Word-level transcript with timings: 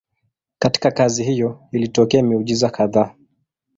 Katika 0.59 0.91
kazi 0.91 1.23
hiyo 1.23 1.67
ilitokea 1.71 2.23
miujiza 2.23 2.69
kadhaa. 2.69 3.15